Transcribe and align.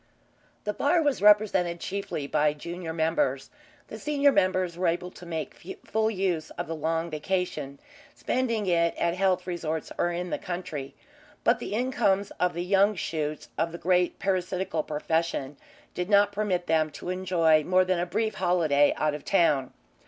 The 0.63 0.73
bar 0.73 0.99
was 1.03 1.21
represented 1.21 1.79
chiefly 1.79 2.25
by 2.25 2.53
junior 2.53 2.91
members. 2.91 3.51
The 3.87 3.99
senior 3.99 4.31
members 4.31 4.75
were 4.75 4.87
able 4.87 5.11
to 5.11 5.27
make 5.27 5.77
full 5.85 6.09
use 6.09 6.49
of 6.57 6.65
the 6.65 6.73
long 6.75 7.11
vacation, 7.11 7.77
spending 8.15 8.65
it 8.65 8.95
at 8.97 9.13
health 9.13 9.45
resorts 9.45 9.91
or 9.99 10.11
in 10.11 10.31
the 10.31 10.39
country, 10.39 10.95
but 11.43 11.59
the 11.59 11.75
incomes 11.75 12.31
of 12.39 12.55
the 12.55 12.63
young 12.65 12.95
shoots 12.95 13.49
of 13.59 13.71
the 13.71 13.77
great 13.77 14.17
parasitical 14.17 14.81
profession 14.81 15.55
did 15.93 16.09
not 16.09 16.31
permit 16.31 16.65
them 16.65 16.89
to 16.93 17.09
enjoy 17.11 17.63
more 17.63 17.85
than 17.85 17.99
a 17.99 18.07
brief 18.07 18.33
holiday 18.33 18.95
out 18.97 19.13
of 19.13 19.23
town. 19.23 19.71